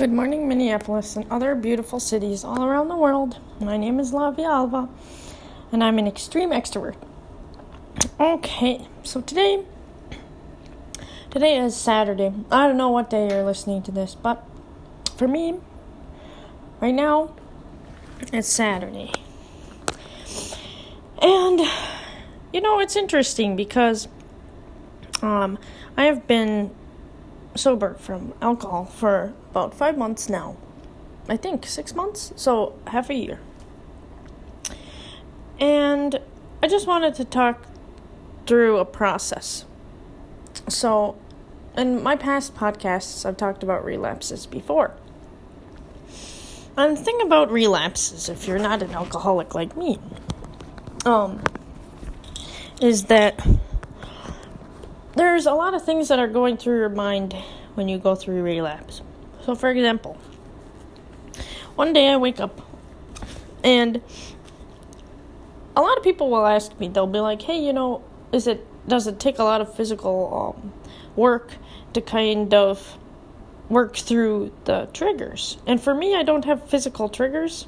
Good 0.00 0.14
morning, 0.14 0.48
Minneapolis 0.48 1.14
and 1.14 1.30
other 1.30 1.54
beautiful 1.54 2.00
cities 2.00 2.42
all 2.42 2.64
around 2.64 2.88
the 2.88 2.96
world. 2.96 3.38
My 3.60 3.76
name 3.76 4.00
is 4.00 4.12
Lavia 4.12 4.46
Alva, 4.46 4.88
and 5.72 5.84
I'm 5.84 5.98
an 5.98 6.06
extreme 6.06 6.52
extrovert. 6.52 6.94
Okay, 8.18 8.88
so 9.02 9.20
today, 9.20 9.62
today 11.28 11.58
is 11.58 11.76
Saturday. 11.76 12.32
I 12.50 12.66
don't 12.66 12.78
know 12.78 12.88
what 12.88 13.10
day 13.10 13.28
you're 13.28 13.44
listening 13.44 13.82
to 13.82 13.90
this, 13.90 14.14
but 14.14 14.42
for 15.16 15.28
me, 15.28 15.60
right 16.80 16.94
now, 16.94 17.34
it's 18.32 18.48
Saturday. 18.48 19.12
And 21.20 21.60
you 22.54 22.62
know, 22.62 22.80
it's 22.80 22.96
interesting 22.96 23.54
because 23.54 24.08
um, 25.20 25.58
I 25.98 26.04
have 26.04 26.26
been 26.26 26.74
sober 27.54 27.92
from 27.96 28.32
alcohol 28.40 28.86
for 28.86 29.34
about 29.50 29.74
five 29.74 29.98
months 29.98 30.28
now. 30.28 30.56
I 31.28 31.36
think 31.36 31.66
six 31.66 31.94
months, 31.94 32.32
so 32.36 32.78
half 32.88 33.10
a 33.10 33.14
year. 33.14 33.40
And 35.58 36.20
I 36.62 36.68
just 36.68 36.86
wanted 36.86 37.14
to 37.16 37.24
talk 37.24 37.66
through 38.46 38.78
a 38.78 38.84
process. 38.84 39.64
So, 40.68 41.16
in 41.76 42.02
my 42.02 42.16
past 42.16 42.54
podcasts, 42.54 43.24
I've 43.24 43.36
talked 43.36 43.62
about 43.62 43.84
relapses 43.84 44.46
before. 44.46 44.94
And 46.76 46.96
the 46.96 47.02
thing 47.02 47.20
about 47.22 47.50
relapses, 47.50 48.28
if 48.28 48.48
you're 48.48 48.58
not 48.58 48.82
an 48.82 48.92
alcoholic 48.92 49.54
like 49.54 49.76
me, 49.76 49.98
um, 51.04 51.42
is 52.80 53.04
that 53.04 53.46
there's 55.14 55.46
a 55.46 55.52
lot 55.52 55.74
of 55.74 55.84
things 55.84 56.08
that 56.08 56.18
are 56.18 56.28
going 56.28 56.56
through 56.56 56.78
your 56.78 56.88
mind 56.88 57.34
when 57.74 57.88
you 57.88 57.98
go 57.98 58.14
through 58.14 58.42
relapse. 58.42 59.02
So, 59.50 59.56
for 59.56 59.68
example, 59.68 60.16
one 61.74 61.92
day 61.92 62.08
I 62.08 62.16
wake 62.18 62.38
up 62.38 62.60
and 63.64 64.00
a 65.74 65.80
lot 65.80 65.98
of 65.98 66.04
people 66.04 66.30
will 66.30 66.46
ask 66.46 66.78
me, 66.78 66.86
they'll 66.86 67.08
be 67.08 67.18
like, 67.18 67.42
hey, 67.42 67.58
you 67.60 67.72
know, 67.72 68.04
is 68.30 68.46
it, 68.46 68.64
does 68.86 69.08
it 69.08 69.18
take 69.18 69.40
a 69.40 69.42
lot 69.42 69.60
of 69.60 69.74
physical 69.74 70.54
um, 70.56 70.72
work 71.16 71.54
to 71.94 72.00
kind 72.00 72.54
of 72.54 72.96
work 73.68 73.96
through 73.96 74.52
the 74.66 74.88
triggers? 74.92 75.58
And 75.66 75.82
for 75.82 75.94
me, 75.94 76.14
I 76.14 76.22
don't 76.22 76.44
have 76.44 76.70
physical 76.70 77.08
triggers, 77.08 77.66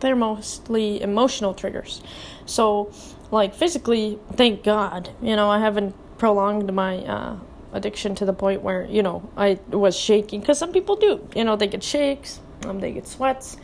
they're 0.00 0.14
mostly 0.14 1.00
emotional 1.00 1.54
triggers. 1.54 2.02
So, 2.44 2.92
like, 3.30 3.54
physically, 3.54 4.18
thank 4.34 4.62
God, 4.62 5.08
you 5.22 5.34
know, 5.34 5.48
I 5.48 5.60
haven't 5.60 5.94
prolonged 6.18 6.70
my 6.74 6.98
uh, 6.98 7.36
addiction 7.74 8.14
to 8.14 8.24
the 8.24 8.32
point 8.32 8.62
where 8.62 8.86
you 8.86 9.02
know 9.02 9.28
I 9.36 9.58
was 9.70 9.98
shaking 9.98 10.40
because 10.40 10.58
some 10.58 10.72
people 10.72 10.96
do 10.96 11.28
you 11.34 11.44
know 11.44 11.56
they 11.56 11.66
get 11.66 11.82
shakes 11.82 12.40
um, 12.64 12.80
they 12.80 12.92
get 12.92 13.06
sweats 13.06 13.56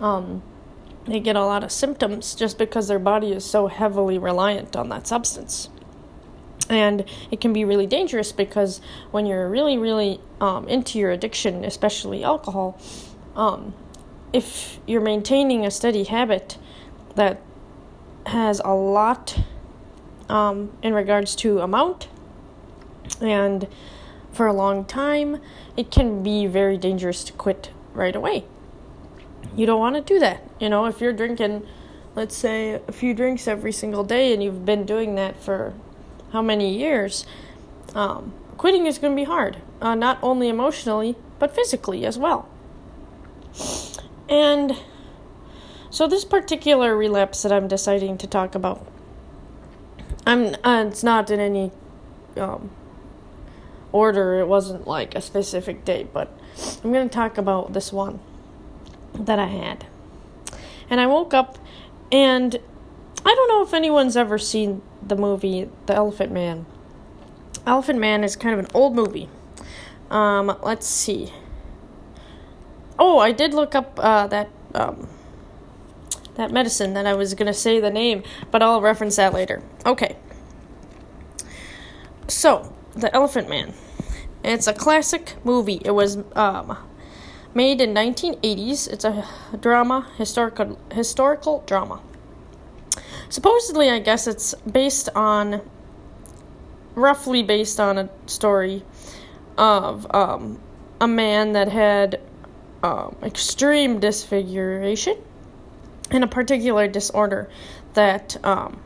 um, 0.00 0.42
they 1.04 1.20
get 1.20 1.36
a 1.36 1.44
lot 1.44 1.62
of 1.62 1.70
symptoms 1.70 2.34
just 2.34 2.58
because 2.58 2.88
their 2.88 2.98
body 2.98 3.32
is 3.32 3.44
so 3.44 3.68
heavily 3.68 4.18
reliant 4.18 4.74
on 4.74 4.88
that 4.88 5.06
substance 5.06 5.68
and 6.68 7.04
it 7.30 7.40
can 7.40 7.52
be 7.52 7.64
really 7.64 7.86
dangerous 7.86 8.32
because 8.32 8.80
when 9.10 9.26
you're 9.26 9.48
really 9.48 9.78
really 9.78 10.20
um, 10.40 10.66
into 10.68 10.98
your 10.98 11.10
addiction 11.10 11.64
especially 11.64 12.24
alcohol 12.24 12.80
um, 13.36 13.74
if 14.32 14.78
you're 14.86 15.00
maintaining 15.00 15.64
a 15.64 15.70
steady 15.70 16.04
habit 16.04 16.58
that 17.14 17.40
has 18.26 18.60
a 18.64 18.72
lot 18.72 19.38
um, 20.28 20.70
in 20.82 20.94
regards 20.94 21.34
to 21.36 21.60
amount. 21.60 22.08
And 23.20 23.66
for 24.32 24.46
a 24.46 24.52
long 24.52 24.84
time, 24.84 25.40
it 25.76 25.90
can 25.90 26.22
be 26.22 26.46
very 26.46 26.76
dangerous 26.76 27.24
to 27.24 27.32
quit 27.32 27.70
right 27.92 28.14
away. 28.14 28.44
You 29.56 29.66
don't 29.66 29.80
want 29.80 29.96
to 29.96 30.02
do 30.02 30.18
that. 30.20 30.48
You 30.60 30.68
know, 30.68 30.86
if 30.86 31.00
you're 31.00 31.12
drinking, 31.12 31.66
let's 32.14 32.36
say, 32.36 32.80
a 32.86 32.92
few 32.92 33.14
drinks 33.14 33.48
every 33.48 33.72
single 33.72 34.04
day 34.04 34.32
and 34.32 34.42
you've 34.42 34.64
been 34.64 34.84
doing 34.84 35.14
that 35.16 35.42
for 35.42 35.74
how 36.32 36.42
many 36.42 36.76
years, 36.76 37.26
um, 37.94 38.32
quitting 38.56 38.86
is 38.86 38.98
going 38.98 39.14
to 39.14 39.20
be 39.20 39.24
hard. 39.24 39.58
Uh, 39.80 39.94
not 39.94 40.18
only 40.22 40.48
emotionally, 40.48 41.16
but 41.38 41.54
physically 41.54 42.04
as 42.04 42.18
well. 42.18 42.48
And 44.28 44.76
so, 45.88 46.06
this 46.06 46.24
particular 46.24 46.96
relapse 46.96 47.42
that 47.42 47.50
I'm 47.50 47.66
deciding 47.66 48.18
to 48.18 48.26
talk 48.28 48.54
about 48.54 48.86
I'm. 50.26 50.54
Uh, 50.62 50.84
it's 50.86 51.02
not 51.02 51.30
in 51.30 51.40
any 51.40 51.72
um, 52.36 52.70
order. 53.92 54.40
It 54.40 54.46
wasn't 54.46 54.86
like 54.86 55.14
a 55.14 55.20
specific 55.20 55.84
date, 55.84 56.12
but 56.12 56.36
I'm 56.82 56.92
going 56.92 57.08
to 57.08 57.14
talk 57.14 57.38
about 57.38 57.72
this 57.72 57.92
one 57.92 58.20
that 59.14 59.38
I 59.38 59.46
had. 59.46 59.86
And 60.88 61.00
I 61.00 61.06
woke 61.06 61.34
up, 61.34 61.58
and 62.10 62.56
I 63.24 63.34
don't 63.34 63.48
know 63.48 63.62
if 63.62 63.74
anyone's 63.74 64.16
ever 64.16 64.38
seen 64.38 64.82
the 65.02 65.16
movie 65.16 65.68
The 65.86 65.94
Elephant 65.94 66.32
Man. 66.32 66.66
Elephant 67.66 67.98
Man 67.98 68.24
is 68.24 68.36
kind 68.36 68.54
of 68.54 68.58
an 68.58 68.70
old 68.74 68.94
movie. 68.94 69.28
Um, 70.10 70.56
let's 70.62 70.86
see. 70.86 71.32
Oh, 72.98 73.18
I 73.18 73.32
did 73.32 73.54
look 73.54 73.74
up 73.74 73.98
uh, 74.02 74.26
that 74.26 74.50
um, 74.74 75.08
that 76.34 76.50
medicine 76.50 76.94
that 76.94 77.06
I 77.06 77.14
was 77.14 77.34
to 77.34 77.54
say 77.54 77.80
the 77.80 77.90
name, 77.90 78.22
but 78.50 78.62
I'll 78.62 78.80
reference 78.80 79.16
that 79.16 79.32
later. 79.32 79.62
Okay. 79.86 80.16
So, 82.28 82.74
The 82.94 83.14
Elephant 83.14 83.48
Man. 83.48 83.74
It's 84.42 84.66
a 84.66 84.72
classic 84.72 85.36
movie. 85.44 85.80
It 85.84 85.92
was 85.92 86.18
um, 86.34 86.76
made 87.54 87.80
in 87.80 87.94
1980s. 87.94 88.88
It's 88.88 89.04
a 89.04 89.26
drama, 89.60 90.08
historical 90.16 90.78
historical 90.92 91.62
drama. 91.66 92.00
Supposedly, 93.28 93.90
I 93.90 94.00
guess 94.00 94.26
it's 94.26 94.54
based 94.54 95.08
on 95.14 95.60
roughly 96.94 97.42
based 97.42 97.78
on 97.78 97.98
a 97.98 98.08
story 98.26 98.82
of 99.56 100.12
um, 100.14 100.58
a 101.00 101.06
man 101.06 101.52
that 101.52 101.68
had 101.68 102.20
um, 102.82 103.16
extreme 103.22 104.00
disfiguration 104.00 105.16
and 106.10 106.24
a 106.24 106.26
particular 106.26 106.88
disorder 106.88 107.48
that 107.94 108.36
um, 108.44 108.80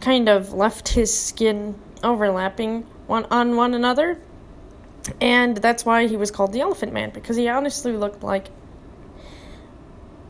kind 0.00 0.28
of 0.28 0.52
left 0.52 0.88
his 0.88 1.16
skin 1.16 1.74
overlapping 2.02 2.82
one 3.06 3.26
on 3.30 3.56
one 3.56 3.74
another. 3.74 4.18
And 5.20 5.56
that's 5.56 5.84
why 5.84 6.06
he 6.06 6.16
was 6.16 6.30
called 6.30 6.52
the 6.52 6.60
Elephant 6.60 6.92
Man, 6.92 7.10
because 7.10 7.36
he 7.36 7.48
honestly 7.48 7.92
looked 7.92 8.22
like, 8.22 8.48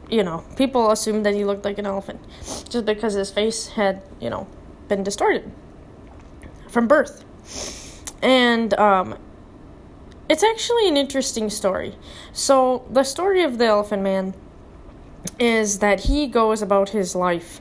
you 0.08 0.22
know, 0.22 0.44
people 0.56 0.90
assumed 0.90 1.26
that 1.26 1.34
he 1.34 1.44
looked 1.44 1.64
like 1.64 1.78
an 1.78 1.86
elephant 1.86 2.20
just 2.68 2.84
because 2.84 3.14
his 3.14 3.30
face 3.30 3.68
had, 3.68 4.02
you 4.20 4.30
know, 4.30 4.46
been 4.88 5.02
distorted 5.02 5.50
from 6.68 6.86
birth. 6.86 7.24
And 8.22 8.72
um, 8.74 9.18
it's 10.28 10.42
actually 10.42 10.88
an 10.88 10.96
interesting 10.96 11.50
story. 11.50 11.96
So, 12.32 12.86
the 12.90 13.04
story 13.04 13.42
of 13.42 13.58
the 13.58 13.66
Elephant 13.66 14.02
Man 14.02 14.34
is 15.38 15.78
that 15.78 16.00
he 16.00 16.26
goes 16.26 16.62
about 16.62 16.90
his 16.90 17.14
life. 17.14 17.60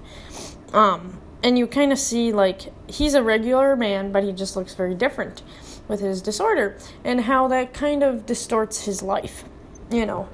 Um, 0.73 1.19
and 1.47 1.57
you 1.57 1.65
kind 1.65 1.93
of 1.93 1.97
see 1.97 2.33
like 2.33 2.73
he's 2.87 3.13
a 3.13 3.23
regular 3.23 3.73
man, 3.77 4.11
but 4.11 4.21
he 4.21 4.33
just 4.33 4.57
looks 4.57 4.73
very 4.73 4.93
different 4.93 5.41
with 5.87 6.01
his 6.01 6.21
disorder, 6.21 6.77
and 7.05 7.21
how 7.21 7.47
that 7.47 7.73
kind 7.73 8.03
of 8.03 8.25
distorts 8.25 8.83
his 8.83 9.01
life, 9.01 9.45
you 9.89 10.05
know. 10.05 10.27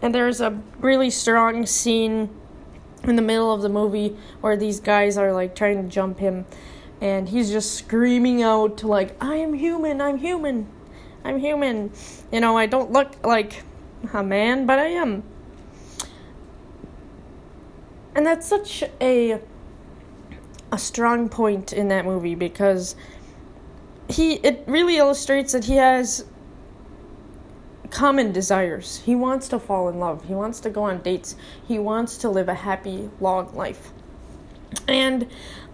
And 0.00 0.14
there's 0.14 0.40
a 0.40 0.62
really 0.78 1.10
strong 1.10 1.66
scene 1.66 2.30
in 3.02 3.16
the 3.16 3.22
middle 3.22 3.52
of 3.52 3.62
the 3.62 3.68
movie 3.68 4.16
where 4.42 4.56
these 4.56 4.78
guys 4.78 5.16
are 5.16 5.32
like 5.32 5.56
trying 5.56 5.82
to 5.82 5.88
jump 5.88 6.20
him, 6.20 6.46
and 7.00 7.28
he's 7.28 7.50
just 7.50 7.74
screaming 7.74 8.40
out 8.40 8.84
like, 8.84 9.20
"I 9.20 9.34
am 9.34 9.54
human! 9.54 10.00
I'm 10.00 10.18
human! 10.18 10.68
I'm 11.24 11.40
human!" 11.40 11.90
You 12.30 12.38
know, 12.38 12.56
I 12.56 12.66
don't 12.66 12.92
look 12.92 13.26
like 13.26 13.64
a 14.14 14.22
man, 14.22 14.66
but 14.66 14.78
I 14.78 14.86
am 14.86 15.24
and 18.14 18.26
that's 18.26 18.46
such 18.46 18.84
a 19.00 19.40
a 20.72 20.78
strong 20.78 21.28
point 21.28 21.72
in 21.72 21.88
that 21.88 22.04
movie 22.04 22.34
because 22.34 22.94
he 24.08 24.34
it 24.34 24.64
really 24.66 24.96
illustrates 24.96 25.52
that 25.52 25.64
he 25.64 25.76
has 25.76 26.24
common 27.90 28.32
desires. 28.32 29.02
He 29.04 29.14
wants 29.14 29.48
to 29.48 29.58
fall 29.58 29.88
in 29.88 29.98
love. 29.98 30.24
He 30.26 30.34
wants 30.34 30.60
to 30.60 30.70
go 30.70 30.84
on 30.84 31.02
dates. 31.02 31.36
He 31.66 31.78
wants 31.78 32.16
to 32.18 32.30
live 32.30 32.48
a 32.48 32.54
happy 32.54 33.10
long 33.20 33.54
life. 33.54 33.90
And 34.86 35.28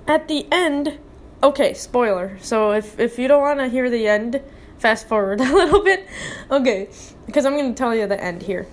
at 0.07 0.29
the 0.29 0.47
end, 0.51 0.99
okay, 1.43 1.75
spoiler. 1.75 2.39
So 2.41 2.73
if 2.73 2.99
if 2.99 3.19
you 3.19 3.29
don't 3.29 3.43
want 3.43 3.61
to 3.61 3.69
hear 3.69 3.91
the 3.91 4.09
end, 4.09 4.41
fast 4.79 5.09
forward 5.09 5.41
a 5.43 5.53
little 5.53 5.83
bit. 5.83 6.07
Okay, 6.51 6.89
because 7.27 7.45
I'm 7.45 7.53
going 7.53 7.75
to 7.75 7.79
tell 7.79 7.95
you 7.95 8.07
the 8.07 8.23
end 8.23 8.43
here. 8.43 8.67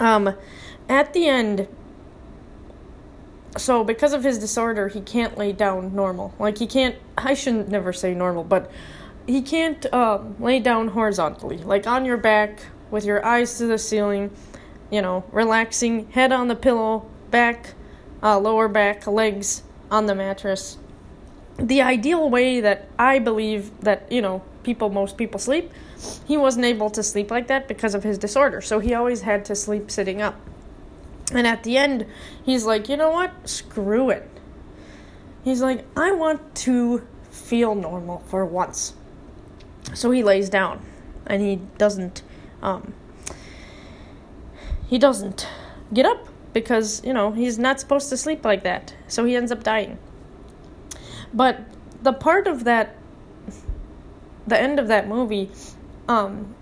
Um 0.00 0.34
at 0.88 1.12
the 1.14 1.26
end, 1.28 1.66
so 3.56 3.84
because 3.84 4.12
of 4.12 4.24
his 4.24 4.38
disorder, 4.38 4.88
he 4.88 5.00
can't 5.00 5.38
lay 5.38 5.52
down 5.52 5.94
normal. 5.94 6.34
Like 6.38 6.58
he 6.58 6.66
can't. 6.66 6.96
I 7.16 7.34
shouldn't 7.34 7.68
never 7.68 7.92
say 7.92 8.14
normal, 8.14 8.44
but 8.44 8.70
he 9.26 9.42
can't 9.42 9.92
um, 9.92 10.36
lay 10.38 10.60
down 10.60 10.88
horizontally, 10.88 11.58
like 11.58 11.86
on 11.86 12.04
your 12.04 12.16
back 12.16 12.60
with 12.90 13.04
your 13.04 13.24
eyes 13.24 13.56
to 13.58 13.66
the 13.66 13.78
ceiling, 13.78 14.30
you 14.90 15.00
know, 15.00 15.24
relaxing, 15.32 16.10
head 16.10 16.32
on 16.32 16.48
the 16.48 16.56
pillow, 16.56 17.08
back, 17.30 17.74
uh, 18.22 18.38
lower 18.38 18.68
back, 18.68 19.06
legs 19.06 19.62
on 19.90 20.06
the 20.06 20.14
mattress. 20.14 20.78
The 21.56 21.82
ideal 21.82 22.28
way 22.28 22.60
that 22.60 22.88
I 22.98 23.18
believe 23.18 23.70
that, 23.80 24.10
you 24.10 24.20
know, 24.20 24.42
people, 24.62 24.90
most 24.90 25.16
people 25.16 25.38
sleep, 25.38 25.70
he 26.26 26.36
wasn't 26.36 26.64
able 26.64 26.90
to 26.90 27.02
sleep 27.02 27.30
like 27.30 27.46
that 27.46 27.68
because 27.68 27.94
of 27.94 28.02
his 28.02 28.18
disorder. 28.18 28.60
So 28.60 28.80
he 28.80 28.94
always 28.94 29.22
had 29.22 29.44
to 29.46 29.54
sleep 29.54 29.90
sitting 29.90 30.20
up. 30.20 30.38
And 31.32 31.46
at 31.46 31.62
the 31.62 31.76
end, 31.76 32.06
he's 32.44 32.64
like, 32.64 32.88
you 32.88 32.96
know 32.96 33.10
what? 33.10 33.48
Screw 33.48 34.10
it. 34.10 34.28
He's 35.42 35.60
like, 35.60 35.84
I 35.96 36.12
want 36.12 36.54
to 36.56 37.06
feel 37.30 37.74
normal 37.74 38.20
for 38.26 38.44
once. 38.44 38.94
So 39.94 40.10
he 40.10 40.22
lays 40.22 40.48
down 40.48 40.84
and 41.26 41.42
he 41.42 41.56
doesn't 41.78 42.22
um, 42.62 42.94
he 44.86 44.98
doesn't 44.98 45.48
get 45.92 46.06
up 46.06 46.28
because, 46.52 47.04
you 47.04 47.12
know, 47.12 47.32
he's 47.32 47.58
not 47.58 47.80
supposed 47.80 48.08
to 48.08 48.16
sleep 48.16 48.44
like 48.44 48.62
that. 48.62 48.94
So 49.08 49.24
he 49.24 49.36
ends 49.36 49.52
up 49.52 49.62
dying. 49.62 49.98
But 51.32 51.60
the 52.02 52.12
part 52.12 52.46
of 52.46 52.64
that 52.64 52.96
the 54.46 54.58
end 54.58 54.78
of 54.78 54.88
that 54.88 55.08
movie 55.08 55.50
um, 56.08 56.54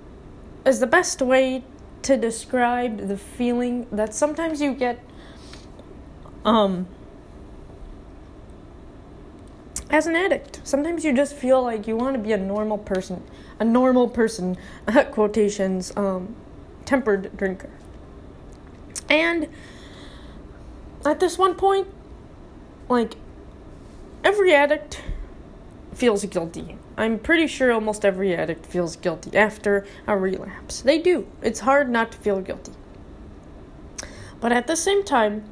is 0.65 0.81
the 0.81 0.87
best 0.87 1.21
way 1.21 1.65
to 2.03 2.17
describe 2.17 3.09
the 3.09 3.17
feeling 3.17 3.87
that 3.93 4.15
sometimes 4.15 4.61
you 4.61 4.75
get 4.75 5.01
um, 6.45 6.87
as 9.91 10.07
an 10.07 10.17
addict. 10.17 10.61
Sometimes 10.65 11.05
you 11.05 11.13
just 11.15 11.35
feel 11.35 11.63
like 11.63 11.87
you 11.87 11.97
want 11.97 12.17
to 12.17 12.23
be 12.23 12.33
a 12.33 12.37
normal 12.37 12.79
person, 12.79 13.23
a 13.61 13.65
normal 13.65 14.09
person, 14.09 14.57
quotations, 15.13 15.93
um, 15.97 16.35
tempered 16.85 17.37
drinker. 17.37 17.71
And 19.09 19.49
at 21.05 21.21
this 21.21 21.37
one 21.39 21.55
point, 21.55 21.89
like 22.89 23.15
every 24.25 24.55
addict 24.55 25.03
feels 26.03 26.25
guilty. 26.25 26.77
I'm 26.97 27.17
pretty 27.17 27.47
sure 27.47 27.71
almost 27.71 28.05
every 28.05 28.35
addict 28.35 28.67
feels 28.67 28.97
guilty 28.97 29.39
after 29.39 29.87
a 30.09 30.17
relapse. 30.17 30.81
They 30.81 30.99
do. 30.99 31.29
It's 31.43 31.61
hard 31.61 31.89
not 31.89 32.11
to 32.11 32.19
feel 32.19 32.41
guilty. 32.41 32.73
But 34.41 34.51
at 34.51 34.67
the 34.67 34.75
same 34.75 35.05
time, 35.05 35.45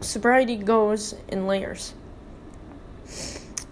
sobriety 0.00 0.56
goes 0.56 1.14
in 1.28 1.46
layers. 1.46 1.92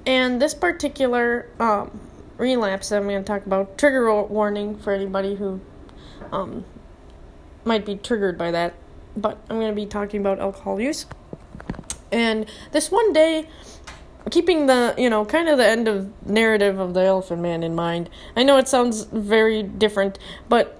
And 0.05 0.43
this 0.43 0.53
particular 0.53 1.49
um, 1.59 1.99
relapse 2.37 2.91
that 2.91 2.99
I'm 2.99 3.09
going 3.09 3.25
to 3.25 3.27
talk 3.27 3.47
about, 3.47 3.79
trigger 3.79 4.23
warning 4.25 4.77
for 4.77 4.93
anybody 4.93 5.37
who 5.37 5.63
um, 6.33 6.67
might 7.65 7.87
be 7.87 7.97
triggered 7.97 8.37
by 8.37 8.51
that, 8.51 8.75
but 9.17 9.39
I'm 9.49 9.57
going 9.57 9.71
to 9.71 9.75
be 9.75 9.87
talking 9.87 10.21
about 10.21 10.39
alcohol 10.39 10.79
use. 10.79 11.07
And 12.11 12.47
this 12.73 12.91
one 12.91 13.13
day, 13.13 13.49
keeping 14.31 14.67
the, 14.67 14.95
you 14.97 15.11
know, 15.11 15.25
kind 15.25 15.49
of 15.49 15.59
the 15.59 15.67
end 15.67 15.89
of 15.89 16.11
narrative 16.27 16.79
of 16.79 16.95
the 16.95 17.01
Elephant 17.01 17.41
Man 17.43 17.63
in 17.63 17.75
mind, 17.75 18.09
I 18.37 18.43
know 18.43 18.57
it 18.57 18.69
sounds 18.69 19.05
very 19.05 19.63
different, 19.63 20.19
but 20.49 20.79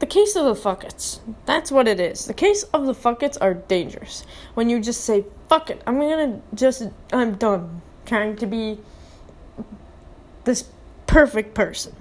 the 0.00 0.06
case 0.06 0.34
of 0.34 0.46
the 0.46 0.54
fuckets. 0.54 1.20
That's 1.44 1.70
what 1.70 1.86
it 1.86 2.00
is. 2.00 2.24
The 2.24 2.34
case 2.34 2.62
of 2.74 2.86
the 2.86 2.94
fuckets 2.94 3.36
are 3.40 3.54
dangerous. 3.54 4.24
When 4.54 4.70
you 4.70 4.80
just 4.80 5.04
say, 5.04 5.26
fuck 5.48 5.70
it, 5.70 5.82
I'm 5.86 5.98
gonna 5.98 6.40
just, 6.54 6.84
I'm 7.12 7.34
done 7.34 7.82
trying 8.06 8.36
to 8.36 8.46
be 8.46 8.78
this 10.44 10.64
perfect 11.06 11.54
person. 11.54 11.94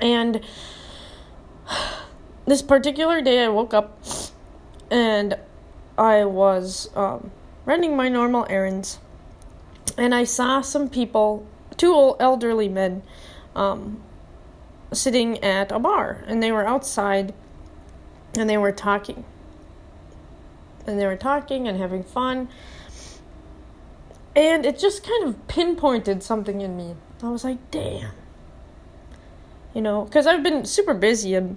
And 0.00 0.42
this 2.46 2.60
particular 2.60 3.22
day, 3.22 3.42
I 3.44 3.48
woke 3.48 3.72
up 3.72 3.98
and 4.90 5.38
I 6.02 6.24
was 6.24 6.90
um, 6.96 7.30
running 7.64 7.96
my 7.96 8.08
normal 8.08 8.44
errands, 8.50 8.98
and 9.96 10.14
I 10.14 10.24
saw 10.24 10.60
some 10.60 10.88
people, 10.88 11.46
two 11.76 12.16
elderly 12.18 12.68
men, 12.68 13.02
um, 13.54 14.02
sitting 14.92 15.42
at 15.42 15.72
a 15.72 15.78
bar 15.78 16.22
and 16.26 16.42
they 16.42 16.52
were 16.52 16.66
outside 16.66 17.32
and 18.36 18.48
they 18.48 18.58
were 18.58 18.72
talking. 18.72 19.24
And 20.86 20.98
they 20.98 21.06
were 21.06 21.16
talking 21.16 21.68
and 21.68 21.78
having 21.78 22.02
fun. 22.02 22.48
And 24.34 24.64
it 24.64 24.78
just 24.78 25.06
kind 25.06 25.28
of 25.28 25.46
pinpointed 25.48 26.22
something 26.22 26.60
in 26.60 26.76
me. 26.76 26.94
I 27.22 27.28
was 27.28 27.44
like, 27.44 27.70
damn. 27.70 28.10
You 29.74 29.82
know, 29.82 30.04
because 30.04 30.26
I've 30.26 30.42
been 30.42 30.64
super 30.64 30.94
busy 30.94 31.34
and 31.34 31.56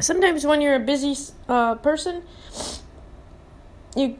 sometimes 0.00 0.44
when 0.46 0.60
you're 0.60 0.74
a 0.74 0.80
busy 0.80 1.16
uh, 1.48 1.76
person, 1.76 2.22
you 3.96 4.18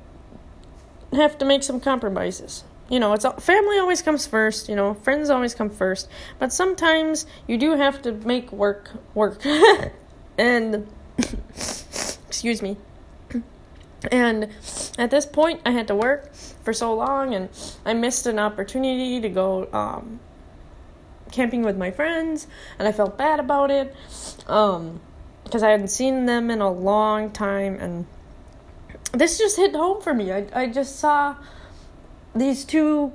have 1.12 1.38
to 1.38 1.44
make 1.44 1.62
some 1.62 1.80
compromises 1.80 2.64
you 2.90 2.98
know, 2.98 3.12
it's 3.12 3.24
family 3.38 3.78
always 3.78 4.02
comes 4.02 4.26
first, 4.26 4.68
you 4.68 4.74
know, 4.74 4.94
friends 4.94 5.30
always 5.30 5.54
come 5.54 5.70
first, 5.70 6.08
but 6.40 6.52
sometimes 6.52 7.24
you 7.46 7.56
do 7.56 7.76
have 7.76 8.02
to 8.02 8.12
make 8.12 8.50
work 8.50 8.90
work. 9.14 9.40
and 10.38 10.88
excuse 12.28 12.60
me. 12.60 12.76
And 14.10 14.48
at 14.98 15.10
this 15.10 15.24
point, 15.24 15.60
I 15.64 15.70
had 15.70 15.86
to 15.88 15.94
work 15.94 16.34
for 16.34 16.72
so 16.72 16.94
long, 16.94 17.34
and 17.34 17.48
I 17.84 17.92
missed 17.92 18.26
an 18.26 18.38
opportunity 18.38 19.20
to 19.20 19.28
go 19.28 19.68
um, 19.72 20.18
camping 21.30 21.62
with 21.62 21.76
my 21.76 21.90
friends, 21.90 22.48
and 22.78 22.88
I 22.88 22.92
felt 22.92 23.16
bad 23.16 23.38
about 23.38 23.70
it 23.70 23.94
um, 24.48 25.00
because 25.44 25.62
I 25.62 25.70
hadn't 25.70 25.88
seen 25.88 26.26
them 26.26 26.50
in 26.50 26.60
a 26.60 26.70
long 26.70 27.30
time, 27.30 27.76
and 27.78 28.06
this 29.12 29.38
just 29.38 29.56
hit 29.56 29.74
home 29.74 30.00
for 30.00 30.14
me. 30.14 30.32
I 30.32 30.46
I 30.52 30.66
just 30.66 30.98
saw 30.98 31.36
these 32.34 32.64
two 32.64 33.12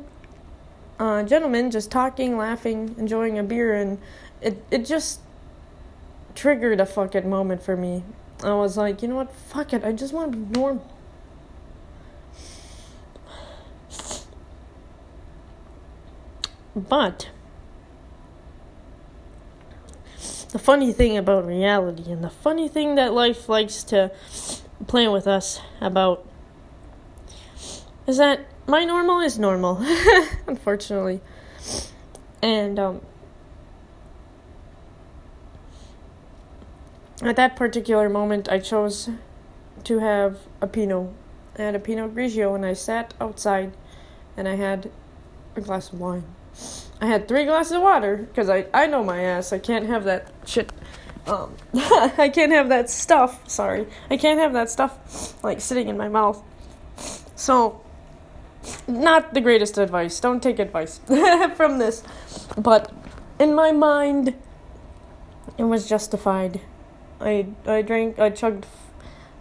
uh, 1.00 1.24
gentlemen 1.24 1.72
just 1.72 1.92
talking, 1.92 2.38
laughing, 2.38 2.96
enjoying 2.98 3.38
a 3.38 3.44
beer, 3.44 3.74
and 3.74 4.00
it 4.42 4.64
it 4.72 4.86
just 4.86 5.22
triggered 6.34 6.80
a 6.80 6.86
fucking 6.86 7.30
moment 7.30 7.64
for 7.64 7.78
me. 7.78 8.04
I 8.44 8.54
was 8.54 8.78
like, 8.78 9.02
you 9.02 9.08
know 9.08 9.16
what? 9.16 9.32
Fuck 9.32 9.74
it. 9.74 9.84
I 9.84 9.92
just 9.94 10.14
want 10.14 10.34
to 10.34 10.38
be 10.38 10.60
normal. 10.60 10.92
But 16.76 17.30
the 20.52 20.60
funny 20.60 20.92
thing 20.92 21.18
about 21.18 21.46
reality 21.46 22.12
and 22.12 22.22
the 22.22 22.30
funny 22.30 22.68
thing 22.68 22.96
that 22.96 23.14
life 23.14 23.48
likes 23.48 23.82
to 23.84 24.12
play 24.88 25.08
with 25.08 25.28
us 25.28 25.62
about 25.82 26.26
is 28.08 28.18
that 28.18 28.46
my 28.68 28.84
normal 28.84 29.20
is 29.20 29.40
normal, 29.40 29.84
unfortunately. 30.48 31.22
And 32.42 32.78
um, 32.78 33.02
at 37.22 37.36
that 37.36 37.56
particular 37.56 38.10
moment, 38.10 38.50
I 38.50 38.60
chose 38.60 39.10
to 39.84 40.00
have 40.00 40.40
a 40.62 40.68
Pinot. 40.68 41.10
I 41.58 41.64
had 41.64 41.76
a 41.76 41.80
Pinot 41.80 42.14
Grigio, 42.14 42.54
and 42.56 42.66
I 42.66 42.74
sat 42.74 43.14
outside, 43.20 43.74
and 44.38 44.48
I 44.48 44.56
had 44.56 44.92
a 45.56 45.62
glass 45.62 45.92
of 45.92 46.00
wine. 46.00 46.26
I 47.02 47.08
had 47.08 47.28
three 47.28 47.46
glasses 47.46 47.74
of 47.74 47.82
water 47.82 48.18
because 48.18 48.50
I 48.50 48.68
I 48.74 48.88
know 48.88 49.04
my 49.04 49.22
ass. 49.22 49.52
I 49.52 49.60
can't 49.60 49.86
have 49.88 50.06
that 50.06 50.32
shit. 50.46 50.72
Um, 51.28 51.56
I 51.74 52.30
can't 52.34 52.52
have 52.52 52.70
that 52.70 52.90
stuff. 52.90 53.50
Sorry, 53.50 53.88
I 54.10 54.18
can't 54.18 54.40
have 54.40 54.54
that 54.54 54.70
stuff 54.70 55.44
like 55.44 55.62
sitting 55.62 55.88
in 55.88 55.98
my 55.98 56.08
mouth. 56.08 56.42
So 57.36 57.82
not 58.88 59.34
the 59.34 59.42
greatest 59.42 59.78
advice. 59.78 60.20
Don't 60.20 60.42
take 60.42 60.60
advice 60.60 61.00
from 61.56 61.78
this. 61.78 62.04
But 62.58 62.92
in 63.40 63.54
my 63.56 63.72
mind, 63.72 64.36
it 65.58 65.64
was 65.64 65.88
justified. 65.88 66.62
I 67.20 67.48
I 67.66 67.82
drank. 67.82 68.20
I 68.20 68.30
chugged 68.30 68.66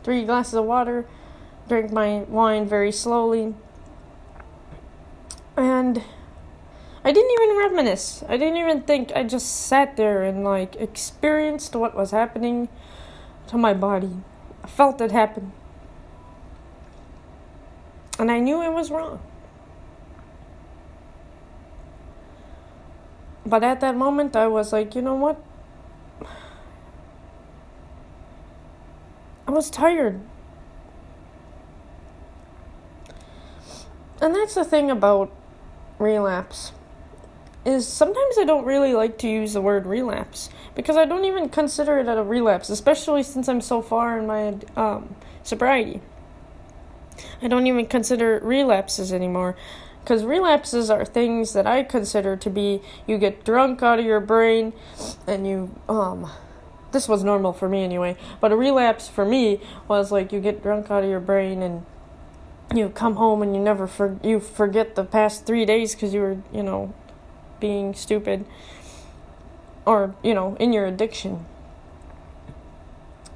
three 0.03 0.25
glasses 0.25 0.55
of 0.55 0.65
water, 0.65 1.07
drank 1.69 1.93
my 1.93 2.21
wine 2.29 2.67
very 2.67 2.93
slowly, 2.93 3.55
and 5.57 6.03
I 7.05 7.13
didn't 7.13 7.31
even 7.33 7.57
reminisce. 7.59 8.25
I 8.29 8.39
didn't 8.39 8.57
even 8.57 8.81
think. 8.83 9.13
I 9.15 9.25
just 9.25 9.67
sat 9.67 9.97
there 9.97 10.23
and 10.23 10.43
like 10.43 10.75
experienced 10.77 11.77
what 11.77 11.95
was 11.95 12.13
happening 12.13 12.71
to 13.49 13.59
my 13.59 13.75
body. 13.75 14.17
I 14.63 14.67
felt 14.69 15.03
it 15.03 15.13
happen. 15.13 15.53
And 18.19 18.31
I 18.31 18.39
knew 18.39 18.63
it 18.63 18.73
was 18.73 18.91
wrong. 18.91 19.21
But 23.45 23.63
at 23.63 23.81
that 23.81 23.95
moment, 23.95 24.35
I 24.35 24.47
was 24.47 24.73
like, 24.73 24.95
you 24.95 25.03
know 25.03 25.15
what? 25.15 25.39
I 29.47 29.51
was 29.51 29.69
tired. 29.69 30.23
And 34.23 34.35
that's 34.35 34.55
the 34.55 34.65
thing 34.65 34.91
about 34.91 35.31
relapse 35.99 36.73
is 37.65 37.87
sometimes 37.87 38.37
I 38.39 38.45
don't 38.45 38.65
really 38.65 38.95
like 38.95 39.19
to 39.19 39.29
use 39.29 39.55
the 39.55 39.61
word 39.61 39.87
relapse 39.87 40.51
because 40.75 40.97
I 40.97 41.05
don't 41.05 41.25
even 41.25 41.49
consider 41.49 41.99
it 41.99 42.09
a 42.09 42.23
relapse, 42.23 42.69
especially 42.69 43.23
since 43.23 43.49
I'm 43.49 43.61
so 43.61 43.81
far 43.81 44.19
in 44.19 44.27
my 44.27 44.59
um, 44.77 45.17
sobriety. 45.43 46.01
I 47.41 47.49
don't 47.49 47.67
even 47.67 47.87
consider 47.87 48.41
relapses 48.43 49.13
anymore 49.13 49.57
because 50.01 50.25
relapses 50.25 50.91
are 50.91 51.05
things 51.05 51.53
that 51.55 51.67
I 51.67 51.83
consider 51.83 52.37
to 52.37 52.51
be 52.51 52.83
you 53.07 53.17
get 53.17 53.45
drunk 53.45 53.83
out 53.83 53.99
of 53.99 54.05
your 54.05 54.21
brain 54.21 54.73
and 55.27 55.47
you 55.47 55.75
um 55.89 56.31
this 56.93 57.09
was 57.09 57.25
normal 57.25 57.53
for 57.53 57.69
me 57.69 57.83
anyway, 57.83 58.17
but 58.41 58.53
a 58.53 58.57
relapse 58.57 59.09
for 59.09 59.25
me 59.25 59.61
was 59.89 60.13
like 60.13 60.33
you 60.33 60.41
get 60.41 60.63
drunk 60.63 60.93
out 60.93 61.03
of 61.03 61.11
your 61.11 61.21
brain 61.21 61.61
and 61.61 61.85
you 62.73 62.89
come 62.89 63.17
home 63.17 63.43
and 63.43 63.55
you 63.55 63.61
never 63.61 63.87
for 63.87 64.19
you 64.23 64.39
forget 64.39 64.95
the 64.95 65.05
past 65.05 65.45
3 65.45 65.65
days 65.65 65.95
cuz 65.95 66.15
you 66.15 66.21
were, 66.21 66.37
you 66.53 66.63
know, 66.63 66.95
being 67.65 67.95
stupid 67.95 68.45
or, 69.87 70.15
you 70.23 70.35
know, 70.35 70.55
in 70.61 70.75
your 70.75 70.85
addiction. 70.85 71.47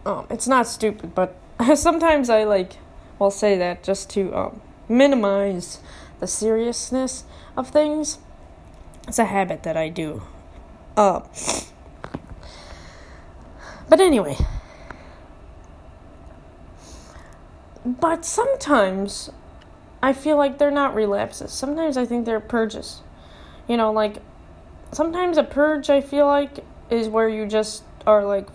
Um 0.04 0.26
it's 0.28 0.47
not 0.47 0.66
stupid, 0.66 1.14
but 1.14 1.35
sometimes 1.75 2.28
I 2.28 2.44
like 2.44 2.76
will 3.18 3.30
say 3.30 3.56
that 3.56 3.82
just 3.82 4.11
to 4.11 4.35
um, 4.35 4.61
minimize 4.88 5.80
the 6.20 6.26
seriousness 6.26 7.25
of 7.56 7.70
things. 7.70 8.18
It's 9.06 9.18
a 9.18 9.25
habit 9.25 9.62
that 9.62 9.76
I 9.78 9.88
do. 9.88 10.23
Uh, 10.94 11.20
but 13.88 13.99
anyway. 14.00 14.37
But 17.85 18.26
sometimes 18.26 19.30
I 20.02 20.12
feel 20.12 20.37
like 20.37 20.58
they're 20.58 20.70
not 20.70 20.94
relapses. 20.94 21.50
Sometimes 21.52 21.97
I 21.97 22.04
think 22.04 22.26
they're 22.26 22.40
purges. 22.40 23.00
You 23.68 23.76
know, 23.76 23.92
like 23.92 24.16
sometimes 24.92 25.37
a 25.38 25.44
purge 25.44 25.90
I 25.90 26.00
feel 26.00 26.26
like 26.26 26.64
is 26.90 27.08
where 27.08 27.28
you 27.28 27.46
just 27.46 27.84
are 28.06 28.25
like, 28.25 28.48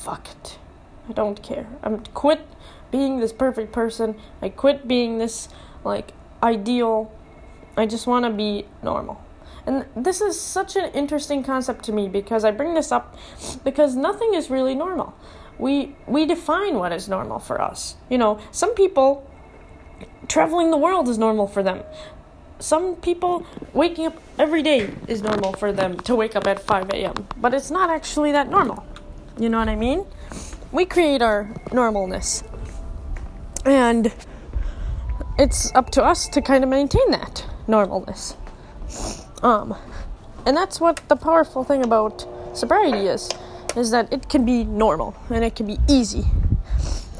fuck 0.00 0.28
it. 0.28 0.58
I 1.08 1.12
don't 1.12 1.42
care. 1.42 1.66
I'm 1.82 2.00
quit 2.00 2.40
being 2.90 3.18
this 3.18 3.32
perfect 3.32 3.72
person. 3.72 4.14
I 4.40 4.50
quit 4.50 4.86
being 4.86 5.18
this 5.18 5.48
like 5.84 6.12
ideal. 6.42 7.10
I 7.76 7.86
just 7.86 8.06
want 8.06 8.24
to 8.26 8.30
be 8.30 8.66
normal. 8.82 9.24
And 9.66 9.86
this 9.96 10.20
is 10.20 10.40
such 10.40 10.76
an 10.76 10.90
interesting 10.92 11.42
concept 11.42 11.84
to 11.86 11.92
me 11.92 12.08
because 12.08 12.44
I 12.44 12.50
bring 12.50 12.74
this 12.74 12.92
up 12.92 13.16
because 13.64 13.96
nothing 13.96 14.34
is 14.34 14.50
really 14.50 14.74
normal. 14.74 15.14
We 15.58 15.96
we 16.06 16.26
define 16.26 16.74
what 16.76 16.92
is 16.92 17.08
normal 17.08 17.38
for 17.38 17.60
us. 17.60 17.96
You 18.10 18.18
know, 18.18 18.40
some 18.50 18.74
people 18.74 19.28
traveling 20.28 20.70
the 20.70 20.76
world 20.76 21.08
is 21.08 21.18
normal 21.18 21.46
for 21.46 21.62
them. 21.62 21.82
Some 22.62 22.94
people 22.94 23.44
waking 23.72 24.06
up 24.06 24.22
every 24.38 24.62
day 24.62 24.88
is 25.08 25.20
normal 25.20 25.52
for 25.52 25.72
them 25.72 25.98
to 26.02 26.14
wake 26.14 26.36
up 26.36 26.46
at 26.46 26.60
5 26.60 26.90
a.m. 26.90 27.26
But 27.38 27.54
it's 27.54 27.72
not 27.72 27.90
actually 27.90 28.30
that 28.32 28.48
normal. 28.48 28.86
You 29.36 29.48
know 29.48 29.58
what 29.58 29.68
I 29.68 29.74
mean? 29.74 30.06
We 30.70 30.84
create 30.84 31.22
our 31.22 31.50
normalness. 31.70 32.46
And 33.64 34.14
it's 35.40 35.74
up 35.74 35.90
to 35.90 36.04
us 36.04 36.28
to 36.28 36.40
kind 36.40 36.62
of 36.62 36.70
maintain 36.70 37.10
that 37.10 37.44
normalness. 37.66 38.36
Um, 39.42 39.74
and 40.46 40.56
that's 40.56 40.80
what 40.80 41.02
the 41.08 41.16
powerful 41.16 41.64
thing 41.64 41.82
about 41.82 42.24
sobriety 42.56 43.08
is, 43.08 43.28
is 43.76 43.90
that 43.90 44.12
it 44.12 44.28
can 44.28 44.44
be 44.44 44.62
normal 44.62 45.16
and 45.30 45.44
it 45.44 45.56
can 45.56 45.66
be 45.66 45.78
easy. 45.88 46.26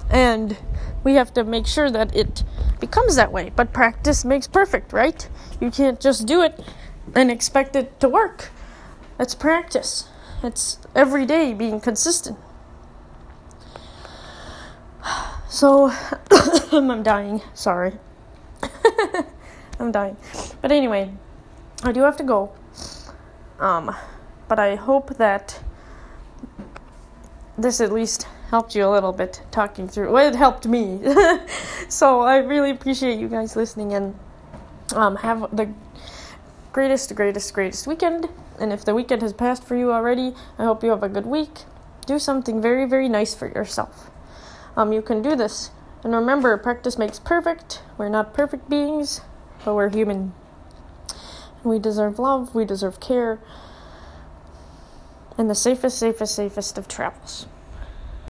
And 0.09 0.57
we 1.03 1.15
have 1.15 1.35
to 1.35 1.43
make 1.43 1.67
sure 1.67 1.91
that 1.91 2.15
it 2.15 2.45
becomes 2.83 3.15
that 3.17 3.33
way. 3.33 3.51
But 3.55 3.73
practice 3.73 4.25
makes 4.25 4.47
perfect, 4.47 4.93
right? 4.93 5.27
You 5.61 5.71
can't 5.71 6.01
just 6.01 6.27
do 6.27 6.43
it 6.43 6.61
and 7.15 7.31
expect 7.31 7.77
it 7.77 7.99
to 8.01 8.09
work. 8.09 8.51
It's 9.19 9.35
practice. 9.35 10.09
It's 10.43 10.79
every 10.95 11.25
day 11.25 11.55
being 11.55 11.81
consistent. 11.81 12.39
So, 15.49 15.93
I'm 16.73 17.03
dying. 17.03 17.43
Sorry. 17.53 17.93
I'm 19.79 19.93
dying. 19.93 20.17
But 20.63 20.73
anyway, 20.73 21.13
I 21.85 21.93
do 21.93 22.01
have 22.01 22.17
to 22.17 22.23
go. 22.25 22.53
Um, 23.61 23.95
but 24.49 24.59
I 24.59 24.77
hope 24.77 25.19
that 25.19 25.61
this 27.59 27.83
at 27.83 27.93
least 27.93 28.27
helped 28.53 28.77
you 28.77 28.87
a 28.87 28.91
little 28.91 29.13
bit 29.13 29.43
talking 29.51 29.89
through. 29.89 30.13
Well, 30.13 30.29
it 30.29 30.37
helped 30.37 30.69
me. 30.69 31.01
so 31.89 32.21
I 32.21 32.37
really 32.37 32.71
appreciate 32.71 33.19
you 33.19 33.27
guys 33.27 33.57
listening 33.57 33.93
and 33.95 34.15
um, 34.95 35.17
have 35.17 35.57
the 35.57 35.73
greatest, 36.73 37.13
greatest, 37.17 37.53
greatest 37.53 37.89
weekend. 37.89 38.29
And 38.61 38.73
if 38.73 38.85
the 38.85 38.95
weekend 38.95 39.23
has 39.23 39.33
passed 39.33 39.65
for 39.65 39.75
you 39.75 39.91
already, 39.91 40.35
I 40.57 40.65
hope 40.65 40.85
you 40.85 40.91
have 40.91 41.03
a 41.03 41.09
good 41.09 41.27
week. 41.27 41.65
Do 42.07 42.21
something 42.21 42.63
very, 42.63 42.87
very 42.87 43.09
nice 43.09 43.35
for 43.35 43.49
yourself 43.49 44.13
um, 44.77 44.93
you 44.93 45.03
can 45.03 45.23
do 45.23 45.37
this. 45.37 45.71
And 46.05 46.15
remember, 46.15 46.57
practice 46.57 46.99
makes 46.99 47.19
perfect. 47.19 47.83
We're 47.97 48.09
not 48.09 48.35
perfect 48.35 48.69
beings, 48.69 49.21
but 49.65 49.75
we're 49.75 49.91
human. 49.91 50.35
We 51.63 51.79
deserve 51.79 52.19
love, 52.19 52.55
we 52.55 52.65
deserve 52.65 52.99
care, 52.99 53.39
and 55.39 55.49
the 55.49 55.55
safest, 55.55 55.99
safest, 55.99 56.35
safest 56.35 56.77
of 56.77 56.89
travels. 56.89 57.47